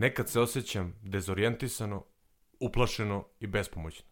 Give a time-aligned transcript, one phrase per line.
[0.00, 2.04] Nekad se osjećam dezorijentisano,
[2.60, 4.06] uplašeno i bespomoćno.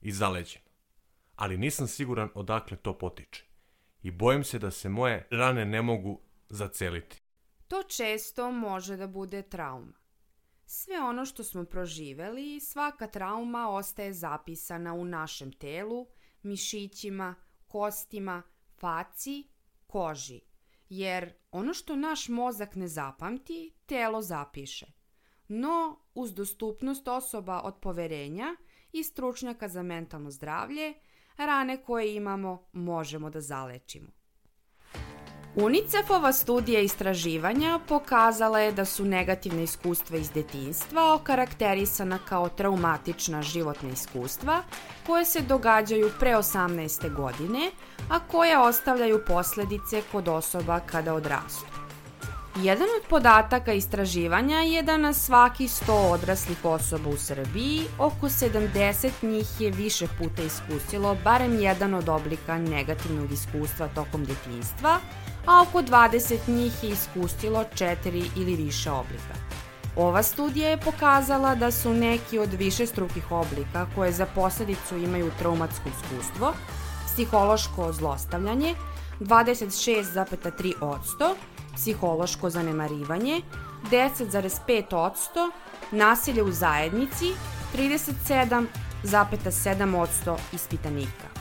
[0.00, 0.64] I zaleđeno.
[1.36, 3.44] Ali nisam siguran odakle to potiče.
[4.02, 7.22] I bojim se da se moje rane ne mogu zaceliti.
[7.68, 9.92] To često može da bude trauma.
[10.66, 16.06] Sve ono što smo proživeli, svaka trauma ostaje zapisana u našem telu,
[16.42, 17.34] mišićima,
[17.66, 18.42] kostima,
[18.78, 19.48] faci,
[19.86, 20.40] koži.
[20.88, 24.95] Jer ono što naš mozak ne zapamti, telo zapiše.
[25.48, 28.56] No, uz dostupnost osoba od poverenja
[28.92, 30.94] i stručnjaka za mentalno zdravlje,
[31.36, 34.08] rane koje imamo možemo da zalečimo.
[35.56, 43.88] UNICEF-ova studija istraživanja pokazala je da su negativne iskustva iz detinjstva okarakterisana kao traumatična životna
[43.88, 44.62] iskustva
[45.06, 47.14] koje se događaju pre 18.
[47.14, 47.70] godine,
[48.10, 51.85] a koje ostavljaju posledice kod osoba kada odrastu.
[52.62, 59.10] Jedan od podataka istraživanja je da na svaki 100 odraslih osoba u Srbiji oko 70
[59.22, 64.98] njih je više puta iskusilo barem jedan od oblika negativnog iskustva tokom detinjstva,
[65.46, 69.34] a oko 20 njih je iskustilo četiri ili više oblika.
[69.96, 75.30] Ova studija je pokazala da su neki od više strukih oblika koje za posledicu imaju
[75.38, 76.54] traumatsko iskustvo,
[77.06, 78.74] psihološko zlostavljanje
[79.20, 81.34] 26,3%,
[81.76, 83.42] psihološko zanemarivanje
[83.90, 85.50] 10,5%,
[85.90, 87.32] nasilje u zajednici
[87.76, 91.36] 37,7% ispitanika.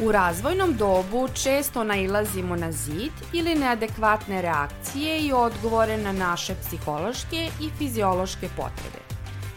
[0.00, 7.50] U razvojnom dobu često nailazimo na zid ili neadekvatne reakcije i odgovore na naše psihološke
[7.60, 9.02] i fiziološke potrebe.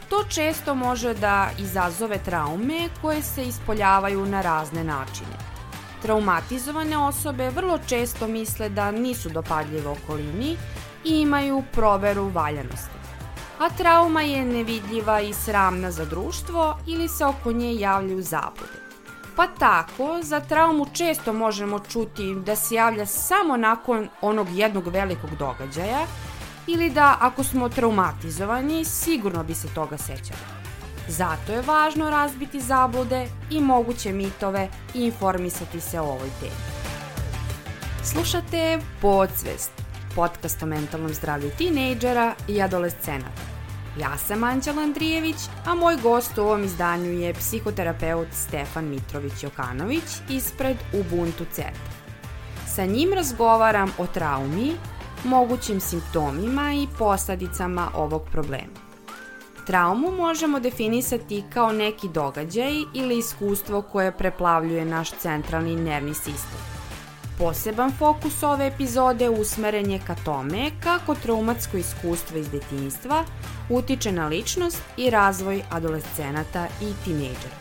[0.10, 5.45] To često može da izazove traume koje se ispoljavaju na razne načine.
[6.06, 10.58] Traumatizovane osobe vrlo često misle da nisu dopadljive okolini
[11.06, 12.98] i imaju proveru valjanosti.
[13.60, 18.80] A trauma je nevidljiva i sramna za društvo ili se oko nje javljaju zablude.
[19.36, 25.30] Pa tako, za traumu često možemo čuti da se javlja samo nakon onog jednog velikog
[25.40, 26.06] događaja
[26.68, 30.55] ili da ako smo traumatizovani sigurno bi se toga sećali.
[31.08, 36.76] Zato je važno razbiti zablude i moguće mitove i informisati se o ovoj temi.
[38.04, 39.72] Slušate Podsvest,
[40.16, 43.42] podcast o mentalnom zdravlju tinejdžera i adolescenata.
[44.00, 45.36] Ja sam Anđela Andrijević,
[45.66, 51.92] a moj gost u ovom izdanju je psihoterapeut Stefan Mitrović-Jokanović ispred Ubuntu Centra.
[52.68, 54.74] Sa njim razgovaram o traumi,
[55.24, 58.85] mogućim simptomima i posledicama ovog problema.
[59.66, 66.60] Traumu možemo definisati kao neki događaj ili iskustvo koje preplavljuje naš centralni nervni sistem.
[67.38, 73.24] Poseban fokus ove epizode usmeren je ka tome kako traumatsko iskustvo iz detinjstva
[73.70, 77.56] utiče na ličnost i razvoj adolescenata i tinejdžera.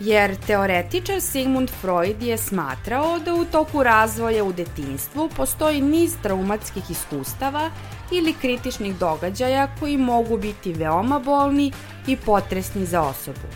[0.00, 6.90] Jer teoretičar Sigmund Freud je smatrao da u toku razvoja u detinjstvu postoji niz traumatskih
[6.90, 7.70] iskustava
[8.12, 11.72] ili kritičnih događaja koji mogu biti veoma bolni
[12.06, 13.48] i potresni za osobu.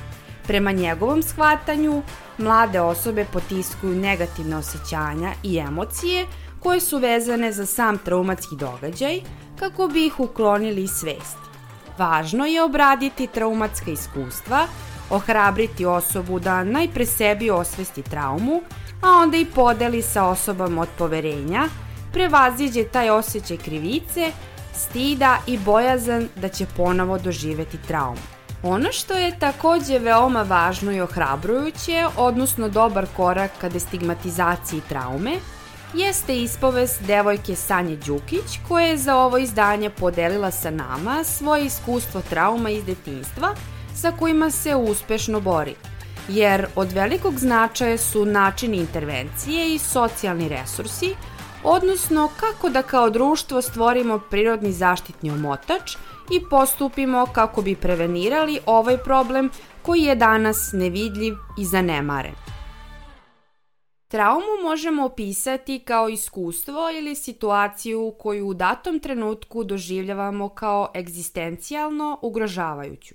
[0.46, 2.02] Prema njegovom shvatanju,
[2.38, 6.26] mlade osobe potiskuju negativne osjećanja i emocije
[6.60, 9.20] koje su vezane za sam traumatski događaj
[9.58, 11.46] kako bi ih uklonili iz svesti.
[11.98, 14.66] Važno je obraditi traumatska iskustva,
[15.10, 18.60] ohrabriti osobu da najpre sebi osvesti traumu,
[19.02, 21.68] a onda i podeli sa osobama od poverenja,
[22.16, 24.32] prevaziđe taj osjećaj krivice,
[24.74, 28.20] stida i bojazan da će ponovo doživeti traumu.
[28.62, 35.34] Ono što je takođe veoma važno i ohrabrujuće, odnosno dobar korak ka destigmatizaciji traume,
[35.94, 42.22] jeste ispovest devojke Sanje Đukić koja je za ovo izdanje podelila sa nama svoje iskustvo
[42.30, 43.54] trauma iz detinjstva
[43.94, 45.74] sa kojima se uspešno bori.
[46.28, 51.14] Jer od velikog značaja su načini intervencije i socijalni resursi,
[51.66, 55.96] odnosno kako da kao društvo stvorimo prirodni zaštitni omotač–
[56.30, 59.50] i postupimo kako bi prevenirali ovaj problem
[59.82, 62.34] koji je danas nevidljiv i zanemaren.
[64.08, 73.14] Traumu možemo opisati kao iskustvo ili situaciju koju u datom trenutku doživljavamo kao egzistencijalno ugrožavajuću,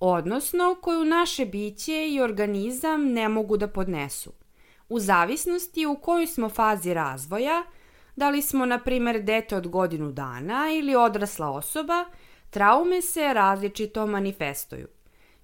[0.00, 4.32] odnosno koju naše biće i organizam ne mogu da podnesu.
[4.88, 7.62] U zavisnosti u kojoj smo fazi razvoja,
[8.18, 12.04] da li smo, na primer, dete od godinu dana ili odrasla osoba,
[12.50, 14.86] Traume se različito manifestuju.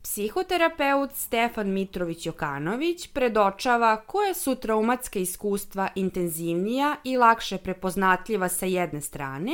[0.03, 9.53] Psihoterapeut Stefan Mitrović-Jokanović predočava koje su traumatske iskustva intenzivnija i lakše prepoznatljiva sa jedne strane,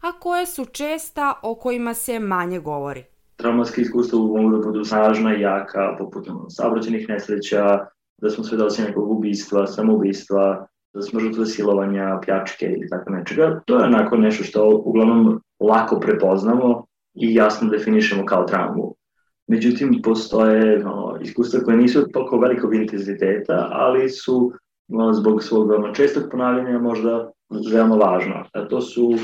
[0.00, 3.04] a koje su česta o kojima se manje govori.
[3.36, 7.86] Traumatske iskustva mogu da budu snažna i jaka, poput saobraćenih nesreća,
[8.20, 10.66] da smo svedoci nekog ubistva, samoubistva,
[11.02, 13.60] smo žrtve silovanja, pljačke ili tako nečega.
[13.64, 16.84] To je onako nešto što uglavnom lako prepoznamo
[17.14, 18.94] i jasno definišemo kao traumu.
[19.46, 24.52] Međutim, postoje no, iskustva koje nisu toliko velikog intenziteta, ali su
[24.88, 27.30] no, zbog svog veoma čestog ponavljanja možda
[27.72, 28.44] veoma važno.
[28.52, 29.14] A to su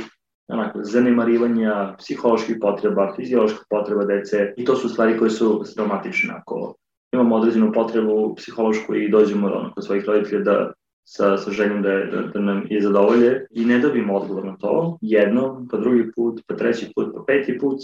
[0.48, 6.34] onako, zanemarivanja psiholoških potreba, fizioloških potreba dece i to su stvari koje su traumatične.
[6.34, 6.74] Ako
[7.12, 10.72] imamo određenu potrebu psihološku i dođemo ono, kod svojih roditelja da
[11.04, 14.98] sa, sa željom da, da, da nam je zadovolje i ne dobijemo odgovor na to,
[15.00, 17.80] jedno, pa drugi put, pa treći put, pa peti put,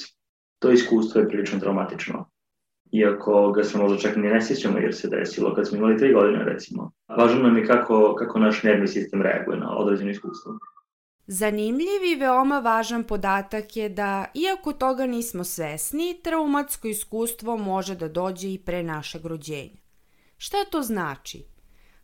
[0.59, 2.29] to iskustvo je prilično traumatično.
[2.93, 6.13] Iako ga se možda čak ni ne sjećamo jer se desilo kad smo imali tri
[6.13, 6.91] godine recimo.
[7.09, 10.59] Važno nam je kako, kako naš nervni sistem reaguje na određeno iskustvo.
[11.27, 18.09] Zanimljiv i veoma važan podatak je da, iako toga nismo svesni, traumatsko iskustvo može da
[18.09, 19.81] dođe i pre našeg rođenja.
[20.37, 21.50] Šta to znači?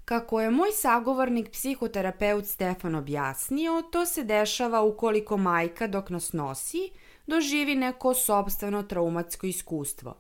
[0.06, 6.90] Kako je moj sagovornik psihoterapeut Stefan objasnio, to se dešava ukoliko majka dok nas nosi
[7.26, 10.14] doživi neko sobstveno traumatsko iskustvo.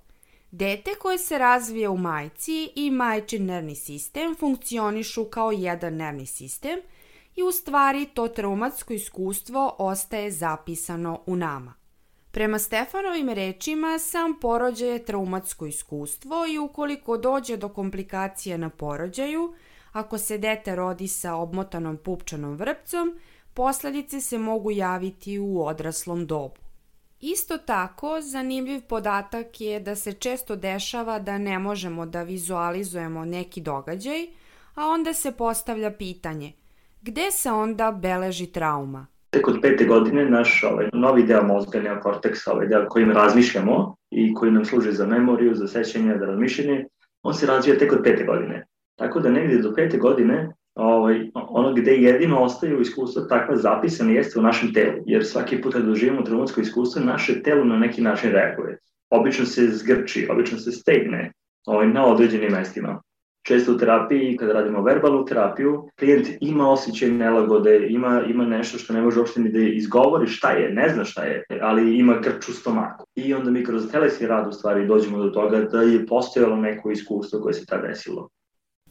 [0.50, 6.78] Dete koje se razvije u majci i majčin nervni sistem funkcionišu kao jedan nervni sistem
[7.36, 11.74] i u stvari to traumatsko iskustvo ostaje zapisano u nama.
[12.30, 19.54] Prema Stefanovim rečima, sam porođaj je traumatsko iskustvo i ukoliko dođe do komplikacije na porođaju,
[19.96, 23.18] ako se dete rodi sa obmotanom pupčanom vrpcom,
[23.54, 26.60] posledice se mogu javiti u odraslom dobu.
[27.20, 33.60] Isto tako, zanimljiv podatak je da se često dešava da ne možemo da vizualizujemo neki
[33.60, 34.26] događaj,
[34.74, 36.52] a onda se postavlja pitanje
[37.02, 39.06] gde se onda beleži trauma?
[39.30, 44.34] Tek od pete godine naš ovaj, novi deo mozga, neokorteks, ovaj deo kojim razmišljamo i
[44.34, 46.86] koji nam služi za memoriju, za sećanje, za razmišljanje,
[47.22, 48.66] on se razvija tek od pete godine.
[48.96, 54.38] Tako da negdje do pete godine ovaj, ono gde jedino ostaju iskustva takva zapisana jeste
[54.38, 58.30] u našem telu, jer svaki put kad doživimo traumatsko iskustvo, naše telo na neki način
[58.30, 58.78] reaguje.
[59.10, 61.32] Obično se zgrči, obično se stegne
[61.66, 63.02] ovaj, na određenim mestima.
[63.46, 68.92] Često u terapiji, kada radimo verbalnu terapiju, klijent ima osjećaj nelagode, ima, ima nešto što
[68.92, 72.48] ne može uopšte ni da izgovori šta je, ne zna šta je, ali ima grč
[72.48, 73.06] u stomaku.
[73.14, 76.90] I onda mi kroz telesni rad u stvari dođemo do toga da je postojalo neko
[76.90, 78.28] iskustvo koje se tada desilo.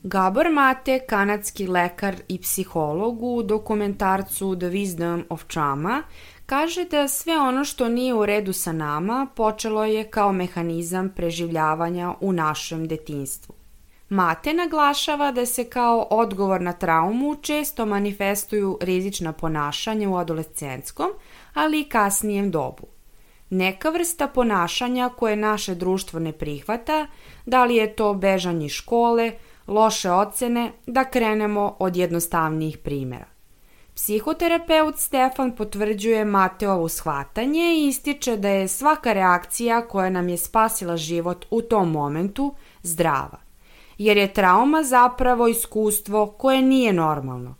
[0.04, 6.04] Gabor Mate, kanadski lekar i psiholog u dokumentarcu The Wisdom of Trauma,
[6.46, 12.14] kaže da sve ono što nije u redu sa nama počelo je kao mehanizam preživljavanja
[12.22, 13.56] u našem detinstvu.
[14.10, 21.10] Mate naglašava da se kao odgovor na traumu često manifestuju rizična ponašanja u adolescentskom,
[21.54, 22.88] ali i kasnijem dobu.
[23.50, 27.08] Neka vrsta ponašanja koje naše društvo ne prihvata,
[27.46, 29.32] da li je to bežanje škole,
[29.68, 33.36] loše ocene, da krenemo od jednostavnijih primjera.
[33.96, 40.98] Psihoterapeut Stefan potvrđuje Mateovo shvatanje i ističe da je svaka reakcija koja nam je spasila
[40.98, 43.38] život u tom momentu zdrava,
[43.98, 47.56] jer je trauma zapravo iskustvo koje nije normalno.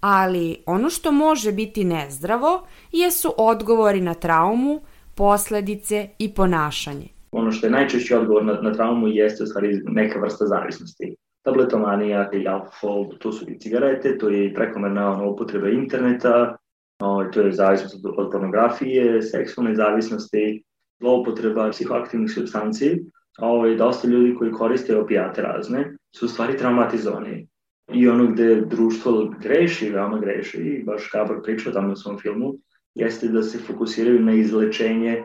[0.00, 4.80] Ali ono što može biti nezdravo jesu odgovori na traumu,
[5.14, 7.08] posledice i ponašanje.
[7.32, 12.30] Ono što je najčešći odgovor na, na traumu jeste u stvari neka vrsta zavisnosti tabletomanija
[12.32, 16.56] i alkohol, to su i cigarete, to je prekomerna ono, upotreba interneta,
[17.02, 20.64] o, to je zavisnost od, pornografije, seksualne zavisnosti,
[21.00, 23.00] zloupotreba psihoaktivnih substanci,
[23.38, 27.48] ovaj, dosta ljudi koji koriste opijate razne su stvari traumatizovani.
[27.92, 32.54] I ono gde društvo greši, veoma greši, i baš Kabor pričao tamo u svom filmu,
[32.94, 35.24] jeste da se fokusiraju na izlečenje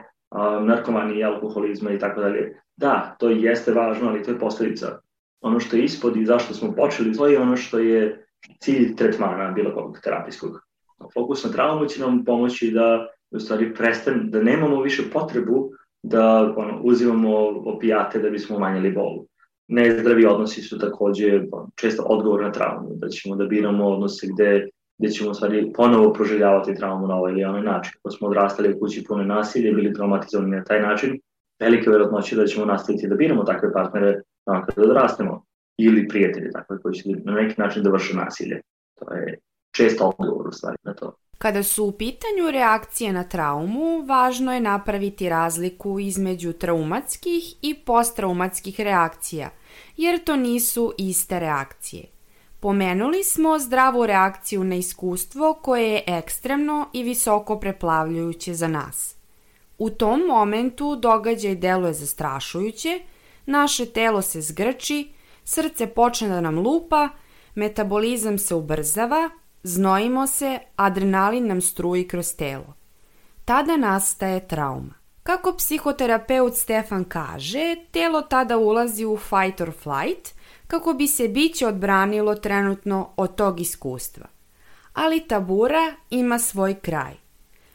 [0.62, 2.62] narkomanije, alkoholizma i tako dalje.
[2.78, 5.00] Da, to jeste važno, ali to je posledica
[5.42, 8.26] ono što je ispod i zašto smo počeli, to je ono što je
[8.60, 10.52] cilj tretmana bilo kog terapijskog.
[11.14, 15.70] Fokus na traumu će nam pomoći da u stvari prestane, da nemamo više potrebu
[16.04, 19.26] da ono, uzimamo opijate da bismo umanjili bolu.
[19.68, 21.42] Nezdravi odnosi su takođe
[21.76, 26.76] često odgovor na traumu, da ćemo da biramo odnose gde, gde ćemo stvari ponovo proživljavati
[26.76, 27.92] traumu na ovaj ili onaj način.
[28.00, 31.20] Ako smo odrastali u kući puno nasilja, bili traumatizovani na taj način,
[31.60, 35.46] velike verovatnoće da ćemo nastaviti da biramo takve partnere kada odrastemo
[35.78, 38.62] ili prijatelji takve koji će na neki način da vrše nasilje.
[39.00, 39.40] To je
[39.72, 41.16] često odgovor u stvari na to.
[41.38, 48.80] Kada su u pitanju reakcije na traumu, važno je napraviti razliku između traumatskih i posttraumatskih
[48.80, 49.50] reakcija,
[49.98, 52.06] jer to nisu iste reakcije.
[52.60, 59.16] Pomenuli smo zdravu reakciju na iskustvo koje je ekstremno i visoko preplavljujuće za nas.
[59.78, 63.00] U tom momentu događaj deluje zastrašujuće,
[63.50, 65.14] naše telo se zgrči,
[65.44, 67.10] srce počne da nam lupa,
[67.56, 69.30] metabolizam se ubrzava,
[69.64, 72.74] znojimo se, adrenalin nam struji kroz telo.
[73.46, 74.94] Tada nastaje trauma.
[75.24, 81.68] Kako psihoterapeut Stefan kaže, telo tada ulazi u fight or flight kako bi se biće
[81.68, 84.28] odbranilo trenutno od tog iskustva.
[84.94, 87.29] Ali tabura ima svoj kraj.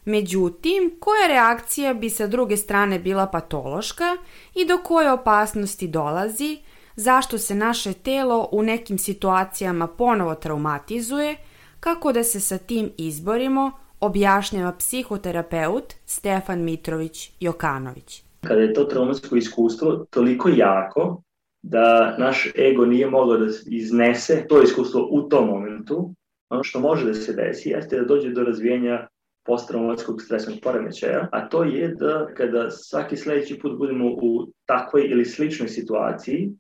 [0.05, 4.17] Međutim, koja reakcija bi sa druge strane bila patološka
[4.55, 6.59] i do koje opasnosti dolazi,
[6.97, 11.37] zašto se naše telo u nekim situacijama ponovo traumatizuje,
[11.81, 18.23] kako da se sa tim izborimo, objašnjava psihoterapeut Stefan Mitrović Jokanović.
[18.41, 21.23] Kada je to traumatsko iskustvo toliko jako
[21.63, 26.15] da naš ego nije mogao da iznese to iskustvo u tom momentu,
[26.51, 29.07] ono što može da se desi jeste da dođe do razvijenja
[29.45, 35.25] posttraumatskog stresnog poremećaja, a to je da kada svaki sledeći put budemo u takvoj ili
[35.25, 36.53] sličnoj situaciji,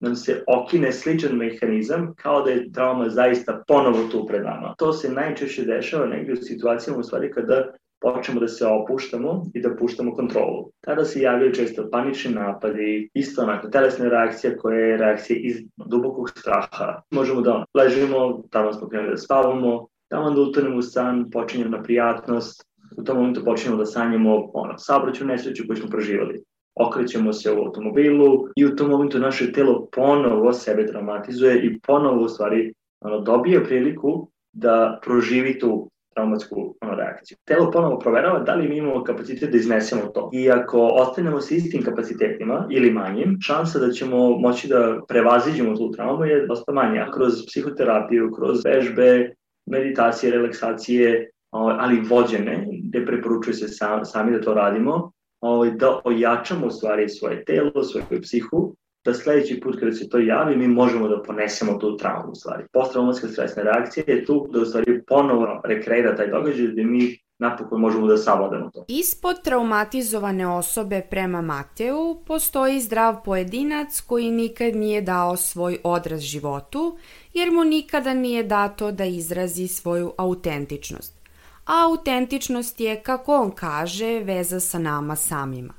[0.00, 4.74] nam se okine sličan mehanizam kao da je trauma zaista ponovo tu pred nama.
[4.78, 9.60] To se najčešće dešava negdje u situacijama u stvari kada počnemo da se opuštamo i
[9.60, 10.70] da puštamo kontrolu.
[10.80, 16.30] Tada se javljaju često panični napadi, isto onako telesne reakcije koje je reakcija iz dubokog
[16.30, 17.02] straha.
[17.10, 21.82] Možemo da ležimo, tamo smo krenuli da spavamo, tamo da utonemo u san, počinjemo na
[21.82, 22.64] prijatnost,
[22.96, 26.42] u tom momentu počinjemo da sanjamo ono, saobraću nesreću koju smo proživali
[26.74, 32.24] okrećemo se u automobilu i u tom momentu naše telo ponovo sebe traumatizuje i ponovo
[32.24, 37.36] u stvari ono, dobije priliku da proživi tu traumatsku ono, reakciju.
[37.44, 40.30] Telo ponovo proverava da li mi imamo kapacitet da iznesemo to.
[40.32, 45.90] I ako ostanemo sa istim kapacitetima ili manjim, šansa da ćemo moći da prevaziđemo tu
[45.90, 47.10] traumu je dosta manja.
[47.14, 49.34] Kroz psihoterapiju, kroz vežbe,
[49.66, 53.68] meditacije, relaksacije, ali vođene, gde preporučuje se
[54.04, 59.60] sami da to radimo, ovaj, da ojačamo u stvari svoje telo, svoju psihu, da sledeći
[59.60, 62.64] put kada se to javi mi možemo da ponesemo tu traumu u stvari.
[62.72, 67.80] Posttraumatska stresna reakcija je tu da u stvari ponovo rekreira taj događaj gde mi napokon
[67.80, 68.84] možemo da savladamo to.
[68.88, 76.96] Ispod traumatizovane osobe prema Mateu postoji zdrav pojedinac koji nikad nije dao svoj odraz životu
[77.34, 81.22] jer mu nikada nije dato da izrazi svoju autentičnost
[81.66, 85.74] a autentičnost je, kako on kaže, veza sa nama samima.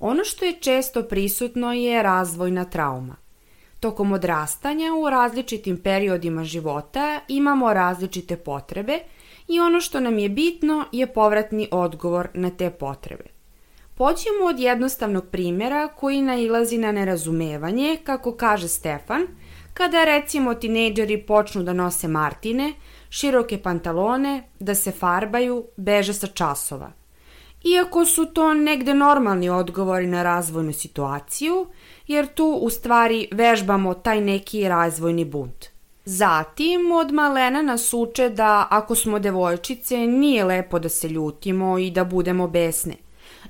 [0.00, 3.16] Ono što je često prisutno je razvojna trauma.
[3.80, 8.98] Tokom odrastanja u različitim periodima života imamo različite potrebe
[9.48, 13.24] i ono što nam je bitno je povratni odgovor na te potrebe.
[13.94, 19.26] Pođemo od jednostavnog primjera koji nailazi na nerazumevanje, kako kaže Stefan,
[19.74, 22.72] kada recimo tinejdžeri počnu da nose martine,
[23.10, 26.92] široke pantalone, da se farbaju, beže sa časova.
[27.64, 31.66] Iako su to negde normalni odgovori na razvojnu situaciju,
[32.06, 35.66] jer tu u stvari vežbamo taj neki razvojni bunt.
[36.04, 41.90] Zatim, od malena nas uče da ako smo devojčice nije lepo da se ljutimo i
[41.90, 42.94] da budemo besne.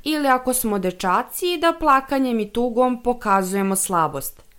[0.05, 4.43] Ili ako smo dečaci da plakanjem i tugom pokazujemo slabost–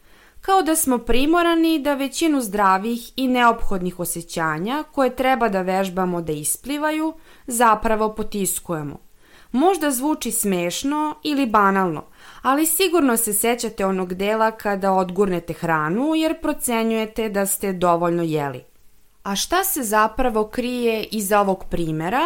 [0.41, 6.31] kao da smo primorani da većinu zdravih i neophodnih osjećanja koje treba da vežbamo da
[6.31, 7.13] isplivaju,
[7.48, 8.98] zapravo potiskujemo.
[9.51, 12.03] Možda zvuči smešno ili banalno,
[12.41, 18.63] ali sigurno se sećate onog dela kada odgurnete hranu jer procenjujete da ste dovoljno jeli.
[19.24, 22.21] A šta se zapravo krije iza ovog primera,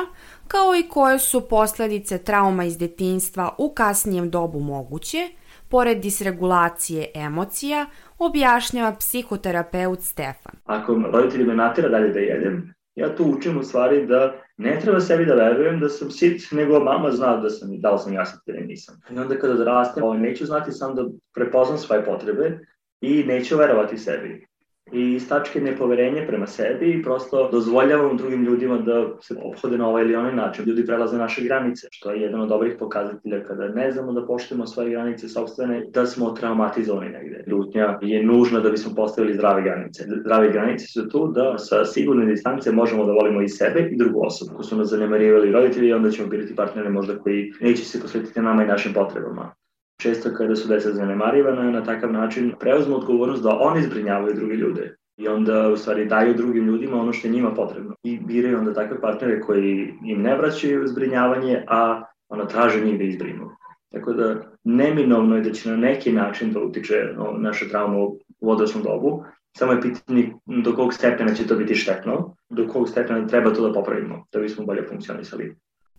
[0.47, 5.29] kao i koje su posledice trauma iz detinstva u kasnijem dobu moguće,
[5.69, 7.85] pored disregulacije emocija,
[8.17, 10.53] objašnjava psihoterapeut Stefan.
[10.63, 14.99] Ako roditelji me natira dalje da jedem, ja tu učim u stvari da ne treba
[14.99, 18.25] sebi da verujem da sam sit, nego mama zna da sam, da li sam ja
[18.25, 18.95] sit ili nisam.
[19.11, 22.59] I onda kada odrastem, ovaj, neću znati sam da prepoznam svoje potrebe
[23.01, 24.47] i neću verovati sebi
[24.91, 29.87] i iz tačke nepoverenja prema sebi i prosto dozvoljavam drugim ljudima da se obhode na
[29.87, 30.65] ovaj ili onaj način.
[30.65, 34.67] Ljudi prelaze naše granice, što je jedan od dobrih pokazatelja kada ne znamo da poštujemo
[34.67, 37.43] svoje granice sobstvene, da smo traumatizovani negde.
[37.47, 40.03] Ljutnja je nužna da bismo postavili zdrave granice.
[40.19, 44.25] Zdrave granice su tu da sa sigurne distance možemo da volimo i sebe i drugu
[44.25, 44.51] osobu.
[44.53, 48.63] Ako su nas zanemarivali roditelji, onda ćemo birati partnere možda koji neće se posvetiti nama
[48.63, 49.55] i našim potrebama
[50.01, 54.95] često kada su deca zanemarivana na takav način preuzmu odgovornost da oni zbrinjavaju druge ljude
[55.17, 58.73] i onda u stvari daju drugim ljudima ono što je njima potrebno i biraju onda
[58.73, 63.49] takve partnere koji im ne vraćaju zbrinjavanje, a ono traže njih da izbrinu.
[63.93, 67.97] Tako da neminovno je da će na neki način da utiče no, naša trauma
[68.39, 69.23] u odraslom dobu,
[69.57, 73.67] Samo je pitanje do kog stepena će to biti štetno, do kog stepena treba to
[73.67, 75.55] da popravimo, da bismo bolje funkcionisali.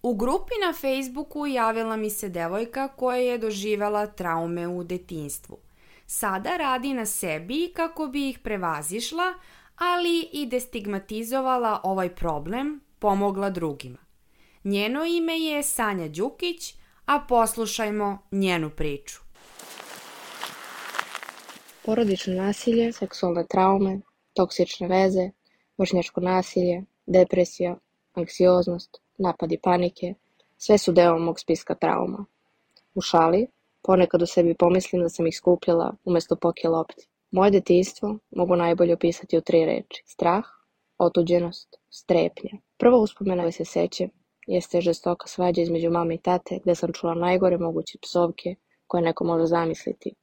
[0.07, 5.59] U grupi na Facebooku javila mi se devojka koja je doživela traume u detinstvu.
[6.07, 9.35] Sada radi na sebi kako bi ih prevazišla,
[9.77, 13.99] ali i destigmatizovala ovaj problem, pomogla drugima.
[14.65, 16.75] Njeno ime je Sanja Đukić,
[17.07, 19.21] a poslušajmo njenu priču.
[21.85, 24.01] Porodično nasilje, seksualne traume,
[24.35, 25.31] toksične veze,
[25.79, 27.77] vršnjačko nasilje, depresija,
[28.15, 30.15] anksioznost, napadi panike,
[30.57, 32.25] sve su deo mog spiska trauma.
[32.95, 33.47] U šali,
[33.83, 37.09] ponekad u sebi pomislim da sam ih skupljala umesto poke lopti.
[37.31, 40.03] Moje detinjstvo mogu najbolje opisati u tri reči.
[40.07, 40.45] Strah,
[40.99, 42.51] otuđenost, strepnja.
[42.79, 44.09] Prva uspomena koja se seće
[44.47, 48.55] jeste žestoka svađa između mame i tate gde sam čula najgore moguće psovke
[48.87, 50.15] koje neko može zamisliti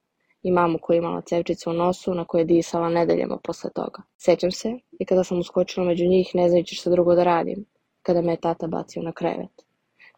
[0.44, 4.02] i mamu koja je imala cevčicu u nosu na koje je disala nedeljama posle toga.
[4.18, 7.66] Sećam se i kada sam uskočila među njih ne znajući šta drugo da radim,
[8.04, 9.66] kada me je tata bacio na krevet.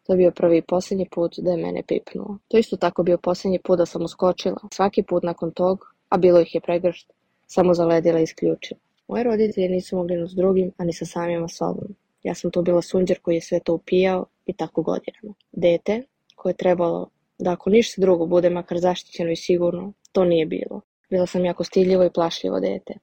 [0.04, 2.38] To je bio prvi i poslednji put da je mene pipnuo.
[2.48, 4.58] To isto tako bio poslednji put da sam uskočila.
[4.74, 7.13] Svaki put nakon tog, a bilo ih je pregršt,
[7.48, 8.80] samo zaledila i isključila.
[9.08, 11.96] Moji roditelji nisu mogli ni s drugim, a ni sa samima sobom.
[12.24, 15.34] Ja sam tu bila sunđer koji je sve to upijao i tako godinama.
[15.51, 16.04] Dete,
[16.36, 20.82] koje je trebalo da ako ništa drugo bude makar zaštićeno i sigurno, to nije bilo.
[21.10, 22.94] Bila sam jako stiljivo i plašljivo dete.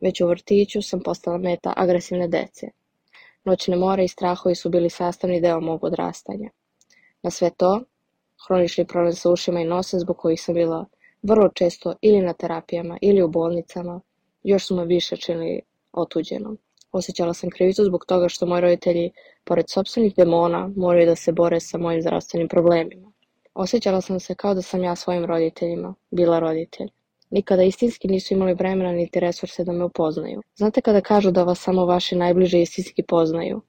[0.00, 2.66] Već u vrtiću sam postala meta agresivne dece.
[3.46, 6.50] Noćne more i strahovi su bili sastavni deo mog odrastanja.
[7.22, 7.80] Na sve to,
[8.46, 10.86] hronični problem sa ušima i nosem zbog kojih sam bila
[11.22, 14.00] vrlo često ili na terapijama ili u bolnicama,
[14.42, 15.60] još su me više činili
[15.92, 16.58] otuđenom.
[16.92, 19.10] Osjećala sam krivicu zbog toga što moji roditelji,
[19.44, 23.12] pored sobstvenih demona, moraju da se bore sa mojim zdravstvenim problemima.
[23.54, 26.88] Osjećala sam se kao da sam ja svojim roditeljima bila roditelj.
[27.30, 30.42] Nikada istinski nisu imali vremena niti resurse da me upoznaju.
[30.56, 33.60] Znate kada kažu da vas samo vaše najbliže istinski poznaju?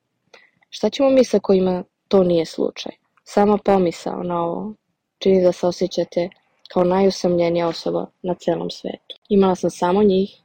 [0.69, 2.91] Šta ćemo mi sa kojima to nije slučaj?
[3.23, 4.73] Sama pomisao na ovo
[5.19, 6.29] čini da se osjećate
[6.73, 9.15] kao najusamljenija osoba na celom svetu.
[9.29, 10.41] Imala sam samo njih,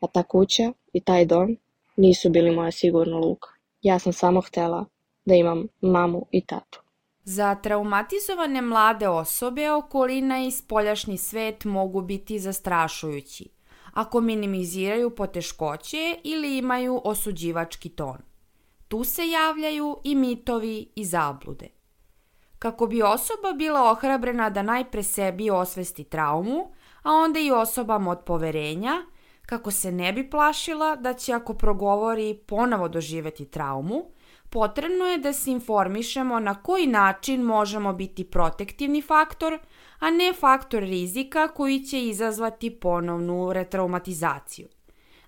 [0.00, 1.56] a ta kuća i taj dom
[1.96, 3.48] nisu bili moja sigurna luka.
[3.82, 4.84] Ja sam samo htela
[5.24, 6.82] da imam mamu i tatu.
[7.28, 13.48] Za traumatizovane mlade osobe okolina i spoljašnji svet mogu biti zastrašujući,
[13.92, 18.16] ako minimiziraju poteškoće ili imaju osuđivački ton.
[18.88, 21.68] Tu se javljaju i mitovi i zablude.
[22.58, 28.24] Kako bi osoba bila ohrabrena da najpre sebi osvesti traumu, a onda i osobama od
[28.26, 28.92] poverenja,
[29.46, 34.04] kako se ne bi plašila da će ako progovori ponovo doživeti traumu,
[34.56, 39.58] potrebno je da se informišemo na koji način možemo biti protektivni faktor,
[39.98, 44.68] a ne faktor rizika koji će izazvati ponovnu retraumatizaciju.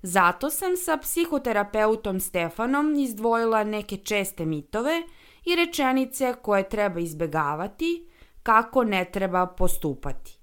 [0.03, 5.03] Zato sam sa psihoterapeutom Stefanom izdvojila neke česte mitove
[5.45, 8.09] i rečenice koje treba izbegavati,
[8.43, 10.39] kako ne treba postupati.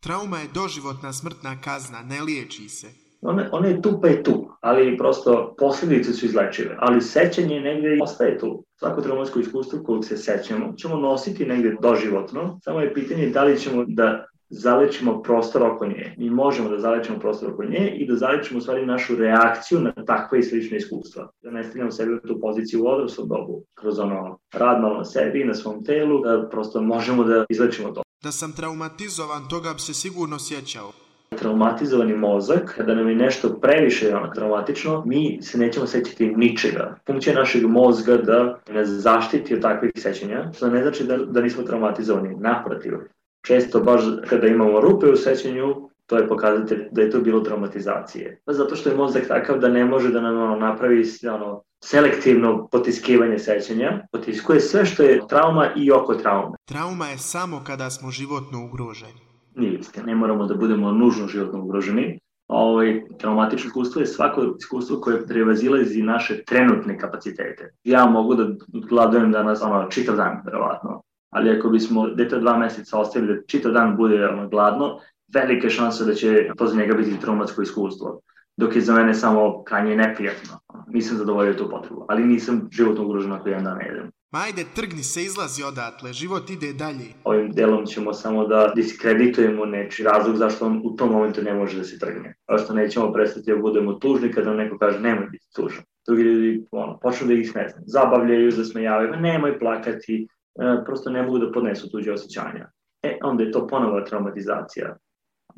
[0.00, 2.99] Trauma je doživotna smrtna kazna, ne liječi se.
[3.20, 7.98] Ona, ona je tu pa je tu, ali prosto posledice su izlečive, ali sećanje negde
[8.02, 8.64] ostaje tu.
[8.78, 13.58] Svako traumatsko iskustvo kojeg se sećamo ćemo nositi negde doživotno, samo je pitanje da li
[13.58, 16.14] ćemo da zalečimo prostor oko nje.
[16.18, 19.92] Mi možemo da zalečimo prostor oko nje i da zalečimo u stvari našu reakciju na
[20.06, 21.30] takve i slične iskustva.
[21.42, 25.04] Da ne stavljamo sebe u tu poziciju u odraslom dobu, kroz ono rad malo na
[25.04, 28.02] sebi, na svom telu, da prosto možemo da izlečimo to.
[28.22, 30.92] Da sam traumatizovan, toga bi se sigurno sjećao
[31.38, 36.96] traumatizovani mozak, kada nam je nešto previše traumatično, mi se nećemo sećati ničega.
[37.06, 41.62] Funkcija našeg mozga da nas zaštiti od takvih sećanja, što ne znači da, da nismo
[41.62, 42.92] traumatizovani, naprotiv.
[43.46, 48.40] Često baš kada imamo rupe u sećanju, to je pokazatelj da je to bilo traumatizacije.
[48.44, 52.68] Pa zato što je mozak takav da ne može da nam ono, napravi ono, selektivno
[52.72, 56.56] potiskivanje sećanja, potiskuje sve što je trauma i oko traume.
[56.64, 59.29] Trauma je samo kada smo životno ugroženi
[59.60, 60.06] nije istina.
[60.06, 62.20] Ne moramo da budemo nužno životno ugroženi.
[62.48, 67.72] Ovaj, traumatično iskustvo je svako iskustvo koje prevazilazi naše trenutne kapacitete.
[67.84, 68.46] Ja mogu da
[68.88, 71.02] gladujem danas ono, čitav dan, verovatno.
[71.30, 74.98] Ali ako bismo dete dva meseca ostavili da čitav dan bude ono, gladno,
[75.34, 78.20] velike šanse da će to za njega biti traumatsko iskustvo.
[78.56, 80.58] Dok je za mene samo krajnje neprijatno.
[80.88, 84.10] Nisam zadovoljio tu potrebu, ali nisam životno ugrožen ako jedan dan ne jedem.
[84.32, 87.06] Majde, trgni se, izlazi odatle, život ide dalje.
[87.24, 91.78] Ovim delom ćemo samo da diskreditujemo neči razlog zašto on u tom momentu ne može
[91.78, 92.34] da se trgne.
[92.46, 95.82] Kao što nećemo prestati da budemo tužni kada neko kaže nemoj biti tužan.
[96.06, 100.28] Drugi ljudi ono, počnu da ih ne znam, zabavljaju, zasmejavaju, nemoj plakati,
[100.60, 102.70] e, prosto ne mogu da podnesu tuđe osjećanja.
[103.02, 104.96] E, onda je to ponovo traumatizacija.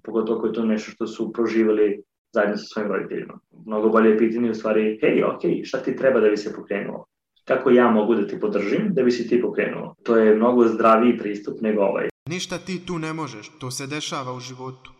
[0.04, 2.02] Pogotovo ako je to nešto što su proživali
[2.34, 3.38] zajedno sa svojim roditeljima.
[3.66, 7.06] Mnogo bolje je pitanje u stvari, hej, ok, šta ti treba da bi se pokrenuo?
[7.44, 9.94] Kako ja mogu da ti podržim da bi se ti pokrenuo?
[10.02, 12.08] To je mnogo zdraviji pristup nego ovaj.
[12.28, 14.90] Ništa ti tu ne možeš, to se dešava u životu.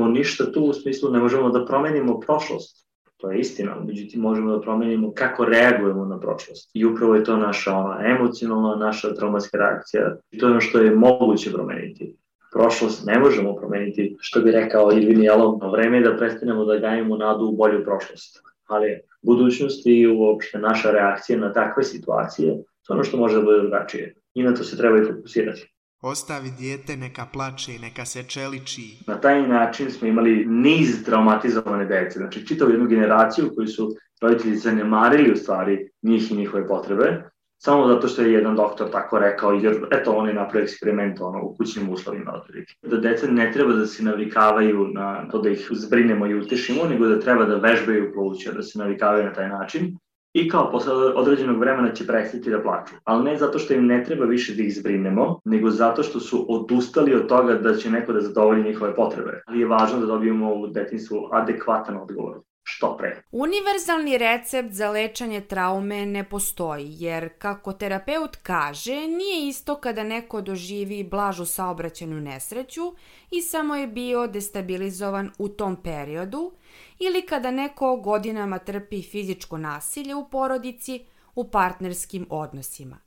[0.00, 2.86] Ništa tu u smislu ne možemo da promenimo prošlost.
[3.16, 6.70] To je istina, međutim možemo da promenimo kako reagujemo na prošlost.
[6.74, 10.16] I upravo je to naša ona, emocionalna, naša traumatska reakcija.
[10.30, 12.16] I to je ono što je moguće promeniti
[12.56, 17.16] prošlost ne možemo promeniti, što bi rekao Irvin Jelov, vreme je da prestanemo da gajimo
[17.16, 18.42] nadu u bolju prošlost.
[18.66, 23.58] Ali budućnost i uopšte naša reakcija na takve situacije, to ono što može da bude
[23.60, 24.14] drugačije.
[24.34, 25.72] I na to se treba i fokusirati.
[26.02, 28.98] Ostavi dijete, neka plače, neka se čeliči.
[29.06, 34.56] Na taj način smo imali niz traumatizovane dece, znači čitavu jednu generaciju koju su roditelji
[34.56, 39.52] zanemarili u stvari njih i njihove potrebe, samo zato što je jedan doktor tako rekao,
[39.52, 42.74] jer eto on je napravio eksperiment ono, u kućnim uslovima otprilike.
[42.82, 47.06] Da deca ne treba da se navikavaju na to da ih zbrinemo i utešimo, nego
[47.06, 49.96] da treba da vežbaju pluća, da se navikavaju na taj način
[50.36, 52.94] i kao posle određenog vremena će prestati da plaču.
[53.04, 56.46] Ali ne zato što im ne treba više da ih zbrinemo, nego zato što su
[56.48, 59.42] odustali od toga da će neko da zadovolji njihove potrebe.
[59.46, 63.22] Ali je važno da dobijemo u detinstvu adekvatan odgovor što pre.
[63.32, 70.40] Univerzalni recept za lečanje traume ne postoji, jer kako terapeut kaže, nije isto kada neko
[70.40, 72.94] doživi blažu saobraćenu nesreću
[73.30, 76.52] i samo je bio destabilizovan u tom periodu,
[76.98, 82.98] ili kada neko godinama trpi fizičko nasilje u porodici, u partnerskim odnosima.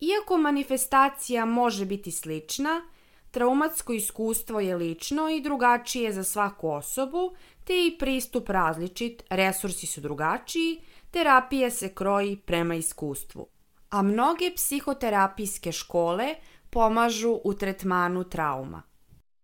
[0.00, 2.82] Iako manifestacija može biti slična,
[3.34, 7.32] traumatsko iskustvo je lično i drugačije za svaku osobu,
[7.64, 13.46] te i pristup različit, resursi su drugačiji, terapija se kroji prema iskustvu.
[13.90, 16.34] A mnoge psihoterapijske škole
[16.70, 18.82] pomažu u tretmanu trauma.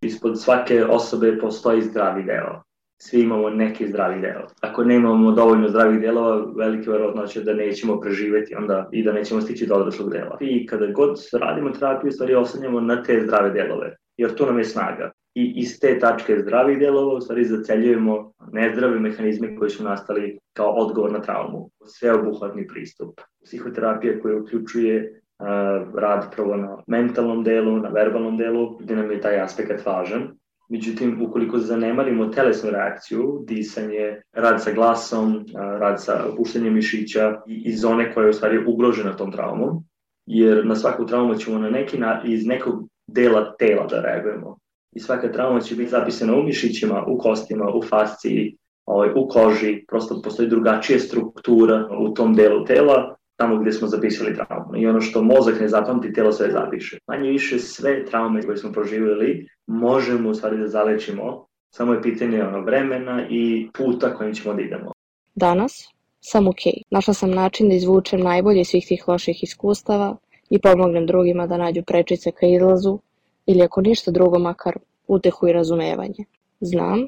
[0.01, 2.63] Ispod svake osobe postoji zdravi deo.
[3.03, 4.47] Svi imamo neki zdravi deo.
[4.61, 9.67] Ako nemamo dovoljno zdravih delova, velike verovatnoće da nećemo preživeti onda i da nećemo stići
[9.67, 10.37] do odraslog dela.
[10.41, 14.65] I kada god radimo terapiju, stvari oslanjamo na te zdrave delove, jer tu nam je
[14.65, 20.39] snaga i iz te tačke zdravih delova u stvari zaceljujemo nezdrave mehanizme koji su nastali
[20.53, 21.71] kao odgovor na traumu.
[21.85, 23.21] Sveobuhvatni pristup.
[23.45, 25.47] Psihoterapija koja uključuje uh,
[25.95, 30.29] rad prvo na mentalnom delu, na verbalnom delu, gde nam je taj aspekt važan.
[30.71, 37.77] Međutim, ukoliko zanemarimo telesnu reakciju, disanje, rad sa glasom, rad sa opuštanjem mišića i, i
[37.77, 39.85] zone koja je u stvari ugrožena tom traumom,
[40.27, 44.59] jer na svaku traumu ćemo na neki na, iz nekog dela tela da reagujemo.
[44.93, 48.57] I svaka trauma će biti zapisana u mišićima, u kostima, u fasciji,
[48.87, 54.35] ovaj, u koži, prosto postoji drugačija struktura u tom delu tela, tamo gde smo zapisali
[54.35, 54.77] traumu.
[54.77, 56.99] I ono što mozak ne zapamti, telo sve zapiše.
[57.07, 62.43] Manje više sve traume koje smo proživjeli možemo u stvari da zalečimo, samo je pitanje
[62.45, 64.93] ono vremena i puta kojim ćemo da idemo.
[65.35, 65.73] Danas
[66.21, 66.63] sam ok.
[66.91, 70.17] Našla sam način da izvučem najbolje svih tih loših iskustava
[70.51, 72.99] i pomognem drugima da nađu prečice ka izlazu
[73.47, 76.25] ili ako ništa drugo makar utehu i razumevanje.
[76.61, 77.07] Znam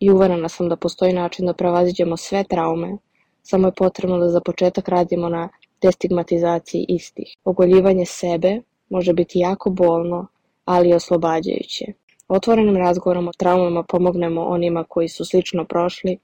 [0.00, 2.96] i uverena sam da postoji način da prevaziđemo sve traume,
[3.42, 5.48] samo je potrebno da za početak radimo na
[5.82, 7.36] destigmatizaciji istih.
[7.44, 10.26] Ogoljivanje sebe može biti jako bolno,
[10.64, 11.84] ali i oslobađajuće.
[12.28, 16.18] Otvorenim razgovorom o traumama pomognemo onima koji su slično prošli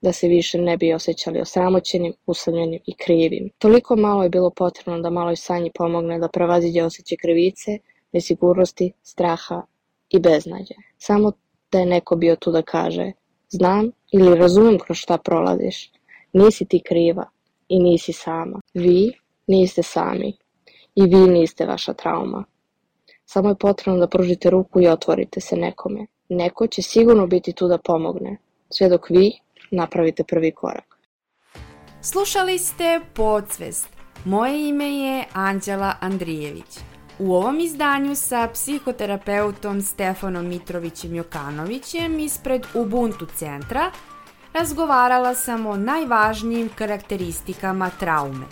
[0.00, 3.50] da se više ne bi osjećali osramoćenim, usamljenim i krivim.
[3.58, 7.78] Toliko malo je bilo potrebno da maloj sanji pomogne da prevaziđe osjećaj krivice
[8.12, 9.62] nesigurnosti, straha
[10.10, 10.74] i beznađe.
[10.98, 11.32] Samo
[11.72, 13.12] da je neko bio tu da kaže
[13.48, 15.92] znam ili razumem kroz šta prolaziš,
[16.32, 17.24] nisi ti kriva
[17.70, 18.60] i nisi sama.
[18.74, 19.12] Vi
[19.46, 20.36] niste sami
[20.94, 22.44] i vi niste vaša trauma.
[23.24, 26.06] Samo je potrebno da pružite ruku i otvorite se nekome.
[26.28, 28.36] Neko će sigurno biti tu da pomogne,
[28.68, 29.32] sve dok vi
[29.70, 30.98] napravite prvi korak.
[32.02, 33.88] Slušali ste Podsvest.
[34.24, 36.78] Moje ime je Anđela Andrijević.
[37.18, 43.90] U ovom izdanju sa psihoterapeutom Stefanom Mitrovićem Jokanovićem ispred Ubuntu centra
[44.54, 48.46] razgovarala sam o najvažnijim karakteristikama traume.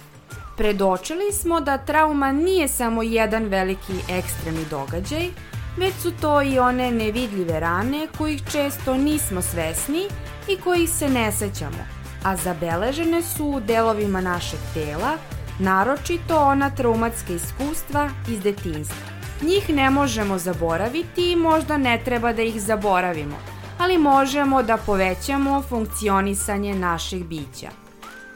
[0.57, 5.29] Predočili smo da trauma nije samo jedan veliki ekstremni događaj,
[5.77, 10.03] već su to i one nevidljive rane kojih često nismo svesni
[10.49, 11.87] i kojih se ne sećamo,
[12.25, 15.17] a zabeležene su u delovima našeg tela
[15.59, 19.09] naročito ona traumatska iskustva iz detinstva.
[19.43, 23.37] Njih ne možemo zaboraviti i možda ne treba da ih zaboravimo,
[23.79, 27.71] ali možemo da povećamo funkcionisanje naših bića.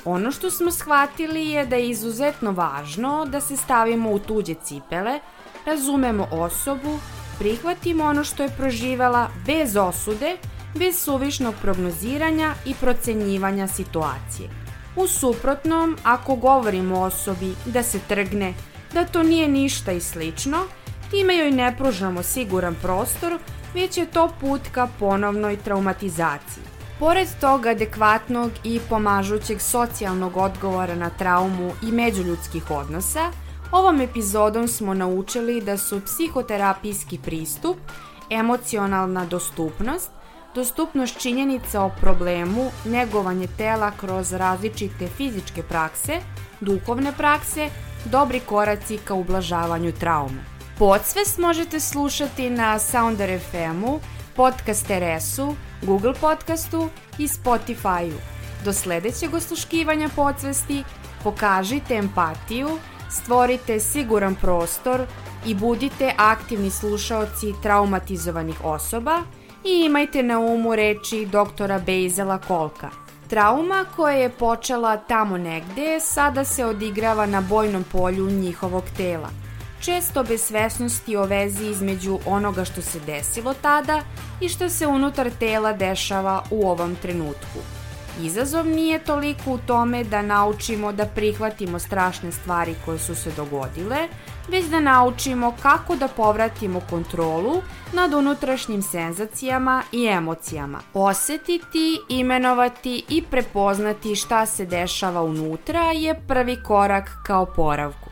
[0.05, 5.21] Ono što smo shvatili je da je izuzetno važno da se stavimo u tuđe cipele,
[5.67, 6.99] razumemo osobu,
[7.39, 10.37] prihvatimo ono što je proživela bez osude
[10.75, 14.49] bez suvišnog prognoziranja i procenjivanja situacije.
[14.97, 18.55] U suprotnom, ako govorimo osobi da se trgne,
[18.93, 20.59] da to nije ništa i slično,
[21.11, 23.39] time joj ne pružamo siguran prostor,
[23.75, 26.65] već je to put ka ponovnoj traumatizaciji.
[26.99, 33.31] Pored tog adekvatnog i pomažućeg socijalnog odgovora na traumu i međuljudskih odnosa,
[33.73, 37.77] ovom epizodom smo naučili da su psihoterapijski pristup,
[38.31, 40.11] emocionalna dostupnost,
[40.55, 46.21] dostupnost činjenica o problemu, negovanje tela kroz različite fizičke prakse,
[46.61, 47.71] duhovne prakse,
[48.05, 50.52] dobri koraci ka ublažavanju traume.
[50.79, 54.01] Podsvest možete slušati na Sounder FM-u,
[54.37, 58.19] Podcast RS-u, Google podcastu i Spotify-u.
[58.65, 60.85] Do sledećeg osluškivanja podsvesti
[61.25, 62.69] pokažite empatiju,
[63.11, 65.01] stvorite siguran prostor
[65.47, 69.23] i budite aktivni slušaoci traumatizovanih osoba
[69.65, 72.91] i imajte na umu reči doktora Bejzela Kolka.
[73.29, 79.29] Trauma koja je počela tamo negde sada se odigrava na bojnom polju njihovog tela–
[79.85, 84.01] često bez svesnosti o vezi između onoga što se desilo tada
[84.41, 87.59] i što se unutar tela dešava u ovom trenutku.
[88.21, 94.09] Izazov nije toliko u tome da naučimo da prihvatimo strašne stvari koje su se dogodile,
[94.49, 100.81] već da naučimo kako da povratimo kontrolu nad unutrašnjim senzacijama i emocijama.
[100.95, 108.12] Osetiti, imenovati i prepoznati šta se dešava unutra je prvi korak ka oporavku.